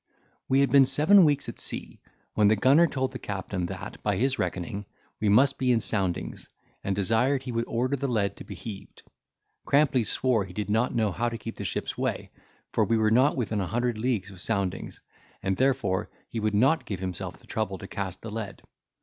We 0.49 0.61
had 0.61 0.71
been 0.71 0.85
seven 0.85 1.23
weeks 1.25 1.47
at 1.47 1.59
sea, 1.59 2.01
when 2.33 2.47
the 2.47 2.55
gunner 2.55 2.87
told 2.87 3.11
the 3.11 3.19
captain 3.19 3.67
that, 3.67 4.01
by 4.01 4.15
his 4.17 4.39
reckoning, 4.39 4.87
we 5.19 5.29
must 5.29 5.59
be 5.59 5.71
in 5.71 5.79
soundings, 5.79 6.49
and 6.83 6.95
desired 6.95 7.43
he 7.43 7.51
would 7.51 7.67
order 7.67 7.95
the 7.95 8.07
lead 8.07 8.35
to 8.37 8.43
be 8.43 8.55
heaved. 8.55 9.03
Crampley 9.63 10.03
swore 10.03 10.43
he 10.45 10.53
did 10.53 10.71
not 10.71 10.95
know 10.95 11.11
how 11.11 11.29
to 11.29 11.37
keep 11.37 11.55
the 11.57 11.65
ship's 11.65 11.99
way, 11.99 12.31
for 12.73 12.83
we 12.83 12.97
were 12.97 13.11
not 13.11 13.37
within 13.37 13.61
a 13.61 13.67
hundred 13.67 13.99
leagues 13.99 14.31
of 14.31 14.41
soundings, 14.41 15.01
and 15.43 15.55
therefore 15.57 16.09
he 16.27 16.39
would 16.39 16.55
not 16.55 16.85
give 16.87 16.99
himself 16.99 17.37
the 17.37 17.45
trouble 17.45 17.77
to 17.77 17.87
cast 17.87 18.23
the 18.23 18.31
lead. 18.31 18.63